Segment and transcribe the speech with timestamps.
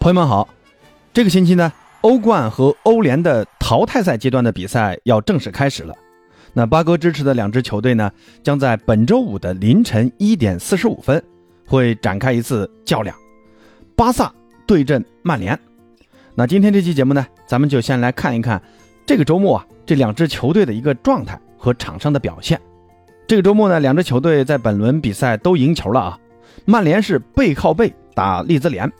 [0.00, 0.48] 朋友们好，
[1.12, 5.94] 这个星期呢，欧冠和欧联的淘汰赛阶段的比赛要正式开始了。
[6.54, 8.10] 那八哥支持的两支球队呢，
[8.42, 11.22] 将在本周五的凌晨一点四十五分
[11.66, 13.14] 会展开一次较量，
[13.94, 14.32] 巴萨
[14.66, 15.56] 对阵曼联。
[16.34, 18.60] 那今天这期节目呢，咱们就先来看一看
[19.04, 22.58] 这个周末啊这两支球队的一个状态和场上的表现。
[23.26, 26.18] 这个周末呢，两支球队在本轮比赛都赢球了啊。
[26.64, 28.90] 曼联是背靠背打利兹联。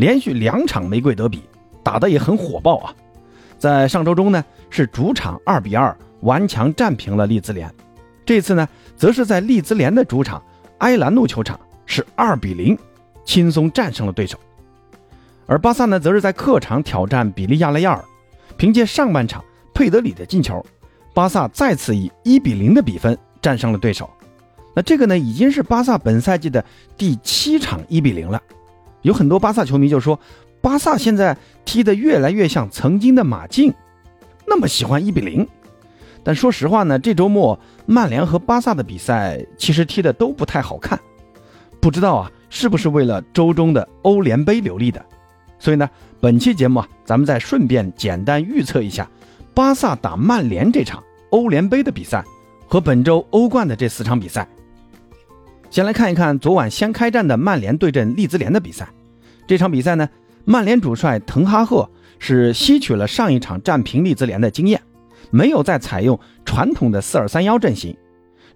[0.00, 1.42] 连续两场玫瑰德比
[1.82, 2.94] 打得也很火爆啊，
[3.58, 7.70] 在上周中呢是主场二比二顽强战平了利兹联，
[8.24, 10.42] 这次呢则是在利兹联的主场
[10.78, 12.76] 埃兰路球场是二比零
[13.26, 14.38] 轻松战胜了对手，
[15.44, 18.02] 而巴萨呢则是在客场挑战比利亚雷亚尔，
[18.56, 19.44] 凭借上半场
[19.74, 20.64] 佩德里的进球，
[21.12, 24.08] 巴萨再次以一比零的比分战胜了对手，
[24.74, 26.64] 那这个呢已经是巴萨本赛季的
[26.96, 28.40] 第七场一比零了。
[29.02, 30.18] 有很多巴萨球迷就说，
[30.60, 33.72] 巴萨现在踢得越来越像曾经的马竞，
[34.46, 35.46] 那么喜欢一比零。
[36.22, 41.00] 但说实话呢，这周末曼联和巴萨的比赛其实踢的都不太好看，
[41.80, 45.02] 不知道啊是不是为了周中的欧联杯留力的。
[45.58, 45.88] 所以呢，
[46.20, 49.08] 本期节目啊，咱们再顺便简单预测一下
[49.54, 52.22] 巴萨打曼联这场欧联杯的比赛
[52.66, 54.46] 和本周欧冠的这四场比赛。
[55.70, 58.88] 先来看一看昨晚先开战的曼联对阵利兹联的比赛。
[59.46, 60.08] 这场比赛呢，
[60.44, 64.82] 曼联主帅滕哈赫是吸取了上一场战平利兹联的经验，
[65.30, 67.96] 没有再采用传统的四二三幺阵型，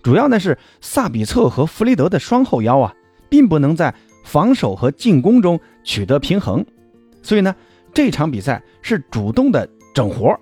[0.02, 2.92] 主要呢是萨比策和弗雷德的双后腰啊，
[3.28, 6.66] 并不能在防守和进攻中取得平衡，
[7.22, 7.54] 所以呢，
[7.92, 10.36] 这场比赛是主动的整活，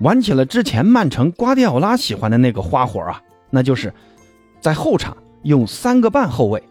[0.00, 3.90] 玩起了之前曼城瓜迪奥拉喜欢的那个花活啊，那就是
[4.60, 5.16] 在后场。
[5.42, 6.62] 用三个半后卫，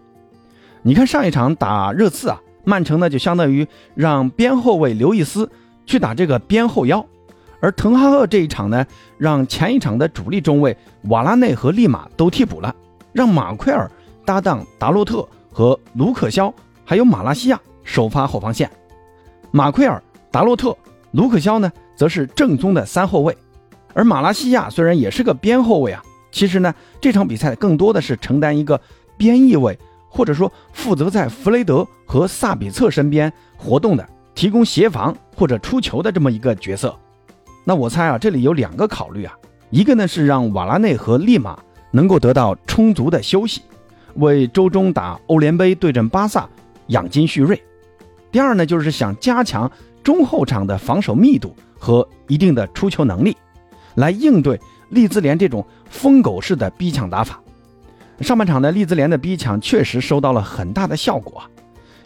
[0.82, 5.50] 你看上一场打热刺啊，曼城呢就相当于让边后卫刘易斯
[5.86, 7.06] 去打这个边后腰，
[7.60, 8.86] 而滕哈赫这一场呢，
[9.18, 12.76] 让前一场的主力中卫瓦拉内和利马都替补了，
[13.12, 13.90] 让马奎尔
[14.26, 16.54] 搭档达洛特和卢克肖，
[16.86, 18.70] 还有马拉西亚首发后防线。
[19.52, 20.78] 马奎尔、达洛特、
[21.12, 23.36] 卢克肖呢，则是正宗的三后卫，
[23.96, 26.04] 而马拉西亚虽然也是个边后卫啊。
[26.32, 28.80] 其实呢，这场比赛更多的是承担一个
[29.18, 36.96] 边翼位，或者说负责在弗雷德和萨比策身边活动的，提供协防或者出球的这么一个角色。
[37.66, 39.34] 那我猜啊，这里有两个考虑啊，
[39.70, 41.60] 一个呢是让瓦拉内和利马
[41.92, 43.62] 能够得到充足的休息，
[44.16, 46.48] 为周中打欧联杯对阵巴萨
[46.88, 47.58] 养精蓄锐；
[48.32, 49.70] 第二呢，就是想加强
[50.04, 53.36] 中后场的防守密度和一定的出球能力，
[53.96, 54.60] 来应对。
[54.90, 57.40] 利兹联这种疯狗式的逼抢打法，
[58.22, 61.42] 上半场的利兹联的逼抢确实收到了很大的效果。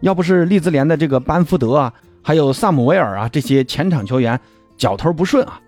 [0.01, 4.39] 要不是利兹联的这个班福德啊，还有萨姆维尔啊这些前场球员
[4.77, 5.59] 脚头不顺啊，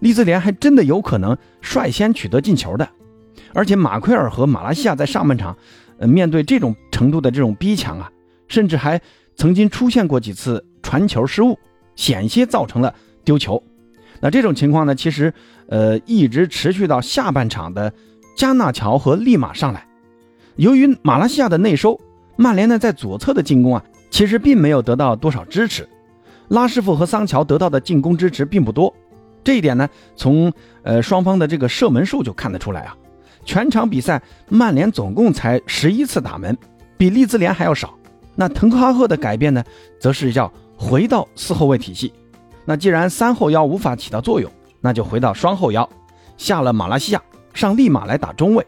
[0.00, 2.88] 利兹联还真的有可能率先取得进球的。
[3.54, 5.56] 而且马奎尔和马拉西亚在上半场，
[5.98, 8.10] 呃，面对这种程度的这种逼抢啊，
[8.46, 9.00] 甚至还
[9.36, 11.58] 曾经出现过几次传球失误，
[11.96, 13.62] 险些造成了丢球。
[14.20, 15.32] 那这种情况呢，其实，
[15.68, 17.92] 呃，一直持续到下半场的
[18.36, 19.86] 加纳乔和利马上来。
[20.56, 22.00] 由于马拉西亚的内收，
[22.36, 25.88] 曼联呢在左侧的进攻啊，其实并没有得到多少支持。
[26.48, 28.92] 拉师傅和桑乔得到的进攻支持并不多。
[29.44, 30.52] 这一点呢，从
[30.82, 32.96] 呃双方的这个射门数就看得出来啊。
[33.44, 36.56] 全场比赛，曼联总共才十一次打门，
[36.96, 37.96] 比利兹联还要少。
[38.34, 39.64] 那滕哈赫的改变呢，
[40.00, 42.12] 则是要回到四后卫体系。
[42.68, 44.52] 那既然三后腰无法起到作用，
[44.82, 45.88] 那就回到双后腰，
[46.36, 47.22] 下了马拉西亚，
[47.54, 48.66] 上利马来打中卫，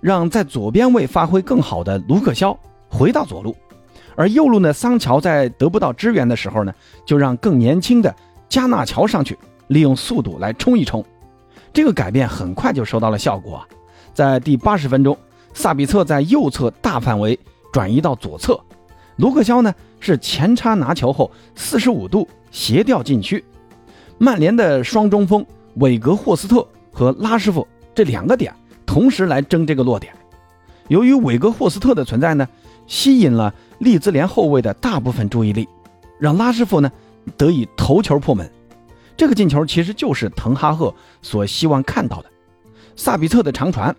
[0.00, 2.56] 让在左边位发挥更好的卢克肖
[2.88, 3.52] 回到左路，
[4.14, 6.72] 而右路呢，桑乔在得不到支援的时候呢，
[7.04, 8.14] 就让更年轻的
[8.48, 9.36] 加纳乔上去，
[9.66, 11.04] 利用速度来冲一冲。
[11.72, 13.60] 这个改变很快就收到了效果，
[14.12, 15.18] 在第八十分钟，
[15.54, 17.36] 萨比策在右侧大范围
[17.72, 18.60] 转移到左侧，
[19.16, 19.74] 卢克肖呢
[20.04, 22.28] 是前插拿球后四十五度。
[22.52, 23.44] 斜吊禁区，
[24.16, 25.44] 曼联的双中锋
[25.78, 28.54] 韦格霍斯特和拉师傅这两个点
[28.86, 30.14] 同时来争这个落点。
[30.86, 32.48] 由于韦格霍斯特的存在呢，
[32.86, 35.68] 吸引了利兹联后卫的大部分注意力，
[36.20, 36.88] 让拉师傅呢
[37.36, 38.48] 得以头球破门。
[39.16, 42.30] 这个进球其实就是滕哈赫所希望看到的。
[42.94, 43.92] 萨比特的长传，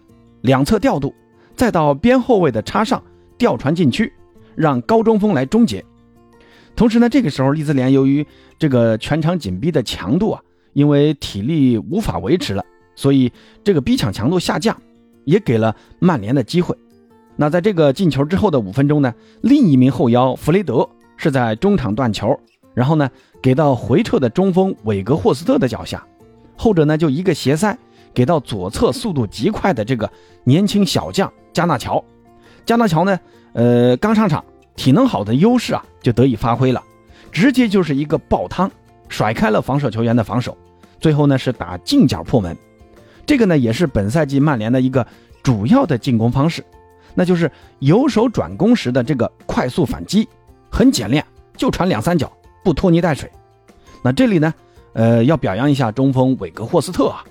[0.44, 1.13] 两侧调度，
[1.57, 3.04] 再到边后卫的插上
[3.38, 4.13] 吊传禁区，
[4.56, 5.84] 让高中锋来终结。
[6.75, 8.25] 同时呢，这个时候利兹联由于
[8.60, 10.42] 这个全场紧逼的强度啊，
[10.74, 12.63] 因为体力无法维持了，
[12.95, 13.31] 所以
[13.63, 14.75] 这个逼抢强度下降，
[15.24, 16.75] 也给了曼联的机会。
[17.38, 20.88] 那在这个进球之后的五分钟呢，另一名后腰弗雷德
[21.18, 22.38] 是在中场断球，
[22.74, 23.10] 然后呢
[23.42, 26.06] 给到回撤的中锋韦格霍斯特的脚下，
[26.57, 27.78] 后者呢就一个斜塞
[28.13, 30.10] 给到左侧速度极快的这个
[30.44, 32.04] 年轻小将加纳乔。
[32.66, 33.19] 加纳乔呢，
[33.54, 34.44] 呃，刚上场，
[34.75, 36.83] 体能好的优势啊就得以发挥了，
[37.31, 38.69] 直接就是一个爆汤，
[39.10, 40.57] 甩开了防守球员的防守，
[41.00, 42.56] 最后呢是打近角破门。
[43.25, 45.06] 这个呢也是本赛季曼联的一个
[45.42, 46.63] 主要的进攻方式，
[47.13, 50.27] 那就是由守转攻时的这个快速反击，
[50.69, 51.25] 很简练，
[51.57, 52.31] 就传两三脚，
[52.63, 53.31] 不拖泥带水。
[54.04, 54.54] 那这里呢，
[54.94, 57.24] 呃，要表扬一下中锋韦格霍斯特啊，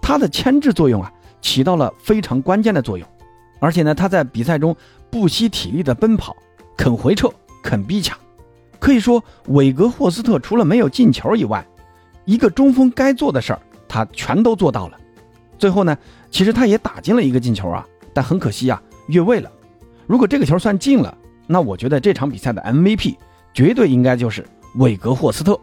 [0.00, 1.12] 他的牵制作用啊
[1.42, 3.06] 起到了非常关键的作用，
[3.60, 4.74] 而且呢他在比赛中
[5.10, 6.34] 不惜体力的奔跑，
[6.76, 7.30] 肯回撤，
[7.62, 8.16] 肯逼抢，
[8.78, 11.66] 可以说韦格霍斯特除了没有进球以外，
[12.24, 14.98] 一个中锋该做的事儿他全都做到了。
[15.58, 15.96] 最后呢，
[16.30, 19.50] 其实他也打进了一个进球啊，但很可惜啊，越位了。
[20.06, 21.16] 如果这个球算进了，
[21.46, 23.14] 那我觉得这场比赛的 MVP
[23.52, 24.44] 绝对应该就是
[24.76, 25.58] 韦格霍斯特。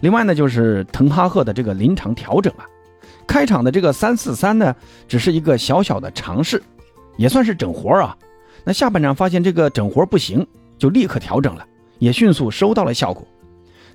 [0.00, 2.66] 另外呢，就是滕哈赫的这个临场调整啊，
[3.26, 4.74] 开场的这个三四三呢，
[5.06, 6.60] 只是一个小小的尝试，
[7.16, 8.16] 也算是整活啊。
[8.64, 10.46] 那下半场发现这个整活不行，
[10.78, 11.66] 就立刻调整了，
[11.98, 13.26] 也迅速收到了效果。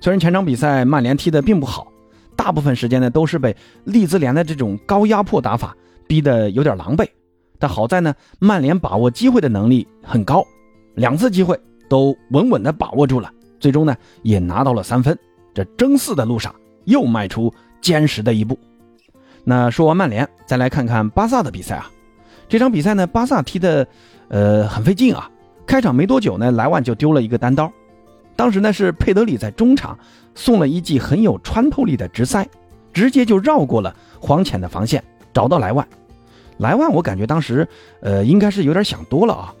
[0.00, 1.92] 虽然前场比赛曼联踢得并不好。
[2.36, 5.76] 大部分时间呢，都是被利兹联的这种高压迫打法
[6.06, 7.04] 逼得有点狼狈，
[7.58, 10.46] 但好在呢，曼联把握机会的能力很高，
[10.94, 11.58] 两次机会
[11.88, 13.28] 都稳稳的把握住了，
[13.58, 15.18] 最终呢也拿到了三分，
[15.52, 16.54] 这争四的路上
[16.84, 18.56] 又迈出坚实的一步。
[19.42, 21.90] 那说完曼联，再来看看巴萨的比赛啊，
[22.48, 23.86] 这场比赛呢，巴萨踢的
[24.28, 25.30] 呃很费劲啊，
[25.66, 27.70] 开场没多久呢，莱万就丢了一个单刀。
[28.34, 29.98] 当时呢是佩德里在中场
[30.34, 32.48] 送了一记很有穿透力的直塞，
[32.92, 35.02] 直接就绕过了黄潜的防线，
[35.34, 35.86] 找到莱万。
[36.56, 37.68] 莱万我感觉当时
[38.00, 39.54] 呃应该是有点想多了啊，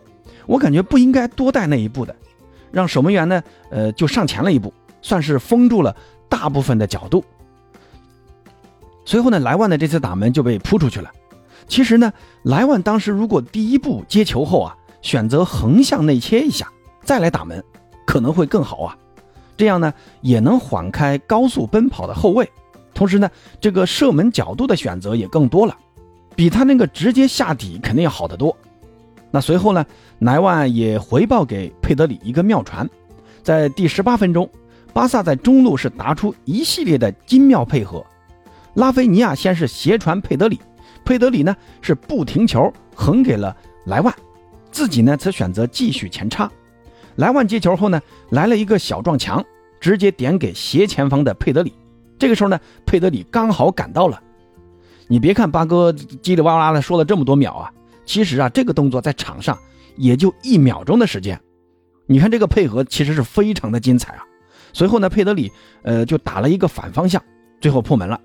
[0.46, 2.16] 我感觉不应该多带那一步的，
[2.70, 5.94] 让守门员呢呃就上前了一步，算是封住了
[6.28, 7.22] 大部分的角度。
[9.04, 11.10] 随后呢莱万的这次打门就被扑出去了。
[11.68, 12.12] 其实呢
[12.42, 16.66] 莱万当时如果第一步接球后啊选择横向内切一下
[17.04, 17.62] 再来打门。
[18.06, 18.96] 可能会更好啊，
[19.54, 19.92] 这样呢
[20.22, 22.50] 也能缓开高速奔跑的后卫，
[22.94, 23.30] 同时呢
[23.60, 25.76] 这个射门角度的选择也更多了，
[26.34, 28.56] 比他那个直接下底肯定要好得多。
[29.30, 29.84] 那随后呢，
[30.20, 32.88] 莱万也回报给佩德里一个妙传，
[33.42, 34.48] 在第十八分钟，
[34.94, 38.02] 巴萨在中路是打出一系列的精妙配合，
[38.72, 40.58] 拉菲尼亚先是斜传佩德里，
[41.04, 43.56] 佩德里呢是不停球横给了
[43.86, 44.14] 莱万，
[44.70, 46.50] 自己呢则选择继续前插。
[47.16, 48.00] 莱万接球后呢，
[48.30, 49.44] 来了一个小撞墙，
[49.80, 51.72] 直接点给斜前方的佩德里。
[52.18, 54.20] 这个时候呢，佩德里刚好赶到了。
[55.06, 57.72] 你别看八哥叽里哇啦的说了这么多秒啊，
[58.04, 59.58] 其实啊，这个动作在场上
[59.96, 61.40] 也就一秒钟的时间。
[62.06, 64.24] 你看这个配合其实是非常的精彩啊。
[64.72, 65.50] 随后呢，佩德里
[65.82, 67.22] 呃就打了一个反方向，
[67.60, 68.20] 最后破门了。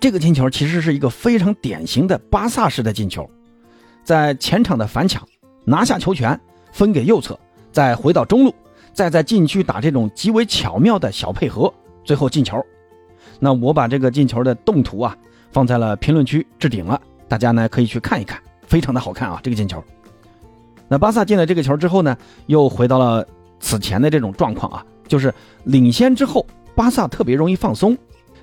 [0.00, 3.28] 这个进球其实是一个非常典型的巴萨式的进球，
[4.04, 5.26] 在前场的反抢，
[5.64, 6.38] 拿下球权，
[6.72, 7.38] 分给右侧。
[7.70, 8.54] 再回到中路，
[8.92, 11.72] 再在禁区打这种极为巧妙的小配合，
[12.02, 12.60] 最后进球。
[13.38, 15.16] 那我把这个进球的动图啊
[15.52, 19.84] 放在了评论区置顶了，大家呢可以去看一看，非常的好看啊这个进球。
[20.88, 22.16] 那巴萨进了这个球之后呢，
[22.46, 23.24] 又回到了
[23.60, 25.32] 此前的这种状况啊，就是
[25.64, 27.96] 领先之后，巴萨特别容易放松。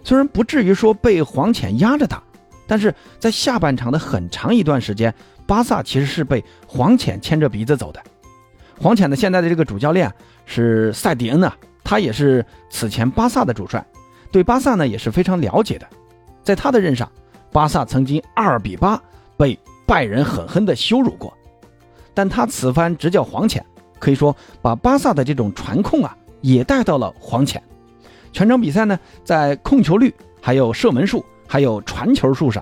[0.06, 2.22] 虽然不至于说被黄潜压着打，
[2.68, 5.12] 但是在下半场的很长一段时间，
[5.48, 8.00] 巴萨其实是被黄潜牵着鼻子走的。
[8.80, 10.14] 黄潜的现在的这个主教练
[10.46, 13.84] 是塞迪恩啊，他也是此前巴萨的主帅，
[14.32, 15.88] 对巴萨呢也是非常了解的。
[16.44, 17.12] 在他的任上，
[17.52, 19.02] 巴萨曾经二比八
[19.36, 19.58] 被
[19.88, 21.36] 拜仁狠狠的羞辱过，
[22.14, 23.66] 但他此番执教黄潜，
[23.98, 27.60] 可以说把巴萨的这种传控啊也带到了黄潜。
[28.36, 32.62] 全场比赛呢，在控球率、还有射门数、还有传球数上，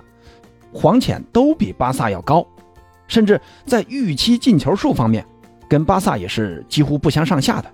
[0.71, 2.45] 黄潜都比巴萨要高，
[3.07, 5.25] 甚至在预期进球数方面。
[5.67, 7.67] 跟巴萨也是几乎不相上下的，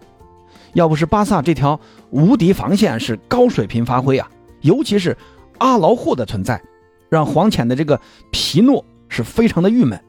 [0.71, 1.77] 要不是巴萨这条
[2.11, 4.29] 无敌防线是高水平发挥啊，
[4.61, 5.17] 尤其是
[5.57, 6.61] 阿劳霍的存在，
[7.09, 7.99] 让黄潜的这个
[8.31, 9.99] 皮诺是非常的郁闷。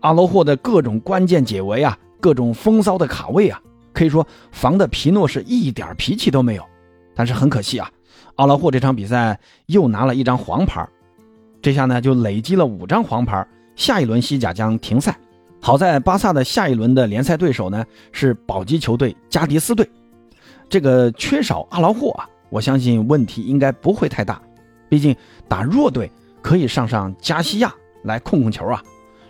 [0.00, 6.64] 阿劳霍的各种关键解围啊，各种风骚的卡位啊，可以说防的皮诺是一点脾气都没有。
[7.14, 7.90] 但是很可惜啊，
[8.36, 10.86] 奥拉霍这场比赛又拿了一张黄牌，
[11.62, 15.16] 这下呢就累积了五张黄牌，下一轮西甲将停赛。
[15.60, 19.88] 好在巴萨的下一轮的联赛对手呢是保级球队加迪斯队，
[20.68, 24.42] 这个缺少阿劳霍啊，我相信问题应该不会太大。
[24.88, 25.16] 毕竟
[25.48, 26.10] 打弱队
[26.42, 28.82] 可以上上加西亚来控控球啊。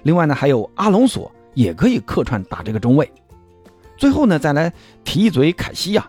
[0.03, 3.11] 另外呢，还有阿隆索也可以客串打这个中卫。
[3.97, 4.73] 最后呢，再来
[5.05, 6.07] 提一嘴凯西呀。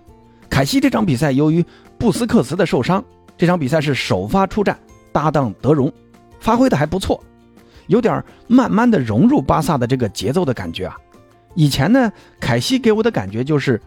[0.50, 1.64] 凯西这场比赛由于
[1.98, 3.04] 布斯克茨的受伤，
[3.38, 4.78] 这场比赛是首发出战，
[5.12, 5.92] 搭档德容，
[6.40, 7.22] 发挥的还不错，
[7.88, 10.98] 有点慢慢的融入巴萨的这个节奏的感觉啊。
[11.56, 13.82] 以前呢，凯西给我的感觉就是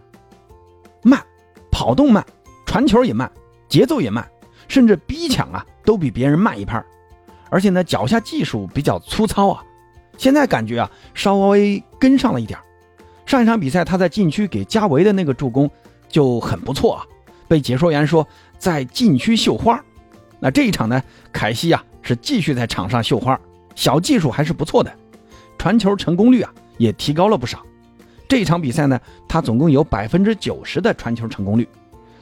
[1.01, 1.23] 慢，
[1.71, 2.25] 跑动慢，
[2.65, 3.31] 传球也慢，
[3.67, 4.27] 节奏也慢，
[4.67, 6.83] 甚至逼抢啊都比别人慢一拍，
[7.49, 9.63] 而且呢脚下技术比较粗糙啊。
[10.17, 12.59] 现在感觉啊稍微跟上了一点。
[13.25, 15.69] 上一场比赛他在禁区给加维的那个助攻
[16.09, 17.05] 就很不错啊，
[17.47, 19.81] 被解说员说在禁区绣花。
[20.39, 21.01] 那这一场呢，
[21.31, 23.39] 凯西啊是继续在场上绣花，
[23.75, 24.93] 小技术还是不错的，
[25.57, 26.53] 传球成功率啊。
[26.79, 27.61] 也提高了不少。
[28.25, 28.97] 这一场比赛呢，
[29.27, 31.67] 他总共有百分之九十的传球成功率。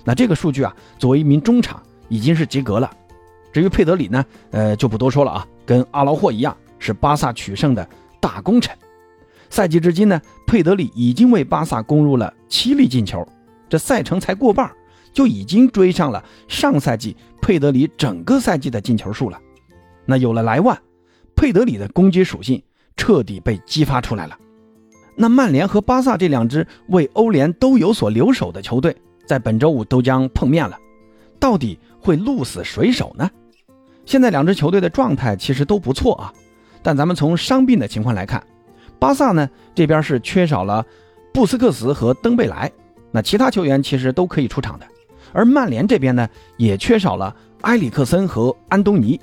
[0.03, 1.79] 那这个数据啊，作为一名中场
[2.09, 2.89] 已经是及格了。
[3.53, 7.87] 至于佩德里呢，呃，就不多说了啊，跟阿劳霍一样，是巴萨取胜的
[8.19, 8.75] 大功臣。
[9.51, 13.23] 赛季至今呢，佩德里已经为巴萨攻入了七粒进球，
[13.69, 14.71] 这赛程才过半，
[15.13, 19.39] 就已经追上了上赛季佩德里整个赛季的进球数了。
[20.05, 20.77] 那有了莱万，
[21.35, 22.61] 佩德里的攻击属性
[22.95, 24.37] 彻底被激发出来了。
[25.15, 28.95] 那曼联和巴萨这两支为欧联都有所留守的球队，
[29.25, 30.77] 在本周五都将碰面了，
[31.39, 33.29] 到底会鹿死谁手呢？
[34.05, 36.33] 现在两支球队的状态其实都不错啊，
[36.81, 38.41] 但咱们从伤病的情况来看，
[38.99, 40.85] 巴萨呢这边是缺少了
[41.33, 42.71] 布斯克茨和登贝莱，
[43.11, 44.85] 那其他球员其实都可以出场的，
[45.33, 49.19] 而曼联这边呢也缺少了埃里克森和安东尼，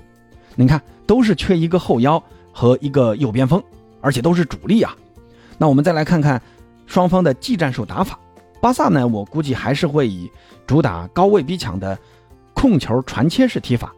[0.56, 2.22] 你看都是缺一个后腰
[2.52, 3.62] 和一个右边锋，
[4.00, 4.94] 而且都是主力啊。
[5.58, 6.40] 那我们再来看看
[6.86, 8.18] 双方的技战术打法。
[8.60, 10.30] 巴萨呢，我估计还是会以
[10.66, 11.98] 主打高位逼抢的
[12.54, 13.92] 控球传切式踢法，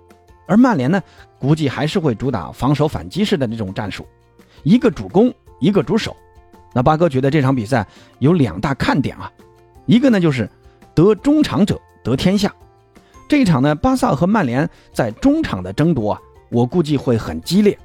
[0.48, 1.00] 而曼联呢，
[1.38, 4.04] 估计还是会主打防守反击式的这种战术，
[4.64, 6.16] 一个主攻，一个主守。
[6.74, 7.86] 那八哥觉得这场比赛
[8.18, 9.30] 有两大看点啊，
[9.86, 10.48] 一个呢就是
[10.94, 12.52] 得中场者得天下。
[13.28, 17.76] 这一场呢，巴萨和曼联在中场的争夺啊，我估计会很激烈。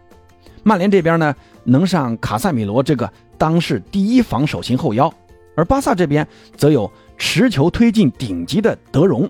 [0.64, 3.12] 曼联这边呢，能上卡塞米罗这个。
[3.38, 5.12] 当世第一防守型后腰，
[5.56, 9.28] 而巴萨这边则有持球推进顶级的德容。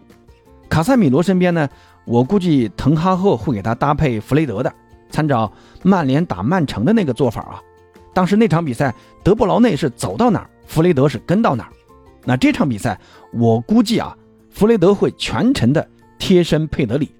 [0.68, 1.70] 卡塞米罗身边呢，
[2.04, 4.74] 我估计滕哈赫会给他搭配弗雷德的，
[5.10, 5.50] 参照
[5.82, 7.62] 曼联打曼城的那个做法啊。
[8.14, 11.72] 当时那场比赛，德布劳内是走到哪儿，弗雷德是跟到哪儿。
[12.26, 13.00] 那这场比赛，
[13.34, 14.16] 我估计啊，
[14.50, 15.88] 弗雷德会全程的
[16.20, 17.14] 贴身佩德里，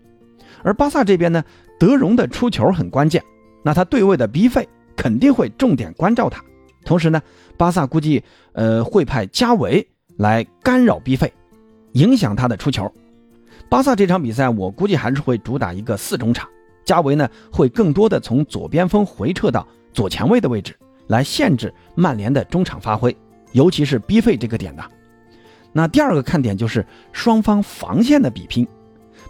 [0.64, 1.44] 而巴萨这边呢，
[1.80, 3.24] 德容的出球很关键，
[3.64, 6.44] 那他对位的 B 费肯定会重点关照他。
[6.86, 7.22] 同时呢，
[7.58, 11.34] 巴萨估计呃会派加维来干扰 B 费，
[11.94, 12.92] 影响他的出球。
[13.70, 16.48] 巴萨这场比赛我估计还是会主打一个四中场，
[16.84, 20.76] 加维呢会更多的从左边锋回撤到左前卫的位置，
[21.08, 23.16] 来限制曼联的中场发挥，
[23.52, 24.84] 尤其是 B 费这个点的。
[25.74, 28.68] 那第二个看点就是双方防线的比拼。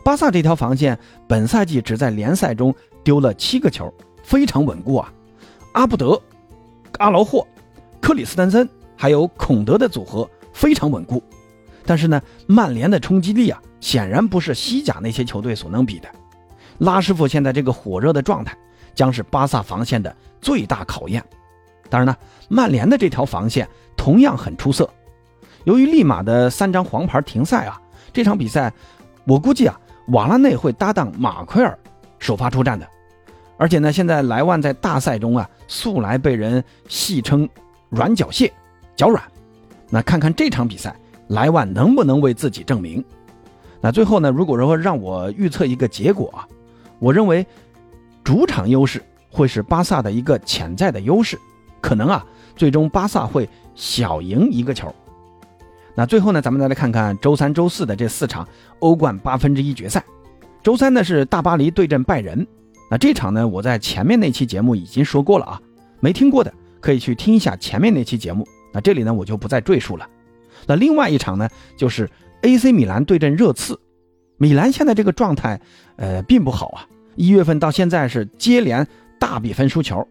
[0.04, 0.98] 巴萨这条防线
[1.28, 2.74] 本赛季只在联赛中
[3.04, 5.14] 丢了七个球，非常稳固啊。
[5.74, 6.20] 阿布德。
[7.00, 7.48] 阿劳霍、
[8.02, 11.24] 克里斯滕森还有孔德的组合非常稳固，
[11.86, 16.10] 但是呢，曼联的冲击力啊，显然不是西甲那些球队所能比的。
[16.80, 18.56] 拉师傅现在这个火热的状态，
[18.94, 21.24] 将是巴萨防线的最大考验。
[21.92, 22.16] 当然呢，
[22.50, 24.90] 曼联的这条防线同样很出色。
[25.66, 27.80] 由于利马的三张黄牌停赛啊，
[28.12, 28.74] 这场比赛
[29.26, 31.78] 我估计啊，瓦拉内会搭档马奎尔
[32.18, 32.88] 首发出战的。
[33.58, 37.48] 而且呢，现在莱万在大赛中啊，素来被人戏称
[37.92, 38.52] “软脚蟹”，
[38.96, 39.22] 脚软。
[39.90, 40.96] 那看看这场比赛，
[41.28, 43.04] 莱万能不能为自己证明？
[43.82, 46.48] 那最后呢，如果说让我预测一个结果啊，
[46.98, 47.46] 我认为
[48.24, 51.38] 主场优势会是巴萨的一个潜在的优势，
[51.82, 54.94] 可能啊，最终巴萨会小赢一个球。
[55.96, 58.48] 那最后呢，咱们再来看看周三、周四的这四场
[58.80, 60.02] 欧冠八分之一决赛。
[60.64, 62.48] 周三呢是大巴黎对阵拜仁。
[62.90, 65.62] 那这场呢，我在前面那期节目已经说过了啊，
[66.00, 68.48] 没听过的可以去听一下前面那期节目。
[68.72, 70.08] 那这里呢，我就不再赘述了。
[70.68, 72.10] 那另外一场呢，就是
[72.42, 73.80] AC 米兰对阵热刺。
[74.38, 75.60] 米兰现在这个状态，
[75.98, 76.86] 呃，并不好啊。
[77.16, 78.88] 一月份到现在是接连
[79.20, 80.08] 大比分输球，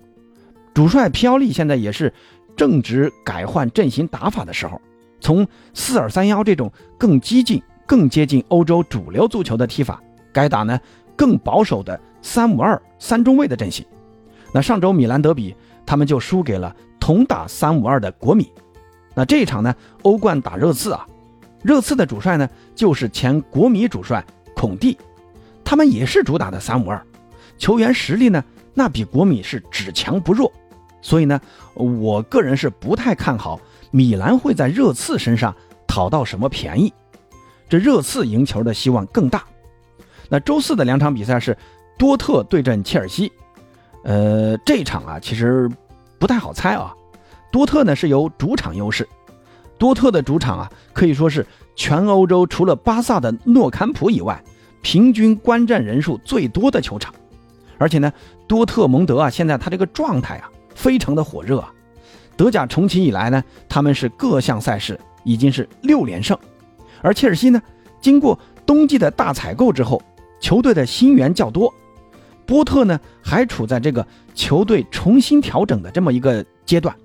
[0.74, 2.12] 主帅皮奥利现在也是
[2.56, 4.80] 正值改换阵型打法的时候，
[5.20, 10.78] 从四二三幺这种更激进、更接近欧洲主流足球的踢法，改打呢
[11.16, 12.00] 更保守的。
[12.22, 13.82] 三五二三中卫的阵型，
[14.52, 18.52] 那上周米兰德比他们就输给了同打三五二的国米。
[19.14, 21.06] 那这一场呢，欧冠打热刺啊，
[21.62, 24.22] 热刺的主帅呢就是前国米主帅
[24.54, 24.98] 孔蒂，
[25.64, 27.02] 他们也是主打的三五二，
[27.56, 30.52] 球员实力呢那比国米是只强不弱。
[31.02, 31.40] 所以呢，
[31.74, 35.54] 我个人是不太看好米兰会在热刺身上
[35.86, 36.92] 讨到什么便宜，
[37.68, 39.44] 这热刺赢球的希望更大。
[40.28, 41.56] 那周四的两场比赛是
[41.98, 43.32] 多特对阵切尔西，
[44.04, 45.68] 呃，这场啊其实
[46.18, 46.94] 不太好猜啊。
[47.50, 49.08] 多特呢是有主场优势，
[49.76, 54.40] 多特的主场啊可以说是全欧洲除了巴萨的诺坎普以外，
[54.82, 57.12] 平均观战人数最多的球场。
[57.76, 58.12] 而且呢，
[58.46, 61.72] 多特蒙德啊现在他这个状态啊非常的火热啊。
[62.36, 66.38] 德甲重启以来呢，他们是各项赛事已经是六连胜，
[67.02, 67.60] 而切尔西呢
[68.00, 70.02] 经过冬季的大采购之后。
[70.42, 71.70] 球队的新援较多，
[72.46, 76.96] 波特呢还处在这个球队重新调整的这么一个阶段。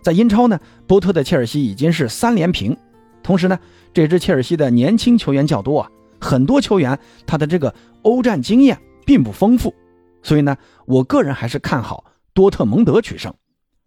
[0.00, 2.76] 在英超呢，波特的切尔西已经是三连平。
[3.20, 3.58] 同时呢，
[3.92, 6.96] 这支切尔西的年轻球员较多啊，很多球员
[7.26, 9.74] 他的这个欧战经验并不丰富，
[10.22, 12.04] 所以呢，我个人还是看好
[12.38, 13.34] 多特蒙德取胜。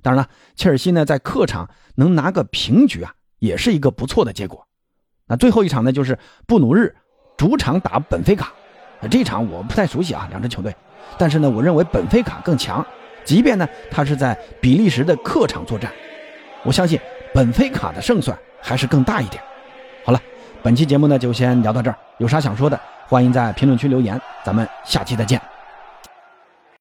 [0.03, 4.67] 当然了，切尔西呢在客场能拿个平局啊，也是一个不错的结果。
[5.25, 6.93] 那最后一场呢，就是布努日
[7.38, 8.51] 主场打本菲卡。
[9.10, 10.75] 这场我不太熟悉啊，两支球队，
[11.17, 12.86] 但是呢，我认为本菲卡更强，
[13.24, 15.89] 即便呢他是在比利时的客场作战，
[16.65, 17.00] 我相信
[17.34, 19.41] 本菲卡的胜算还是更大一点。
[20.03, 20.20] 好了，
[20.62, 22.77] 本期节目呢就先聊到这儿，有啥想说的，
[23.08, 25.41] 欢迎在评论区留言，咱们下期再见。